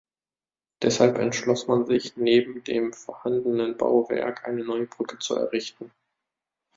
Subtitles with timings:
[0.81, 5.91] Deshalb entschloss man sich, neben dem vorhandenen Bauwerk eine neue Brücke zu errichten.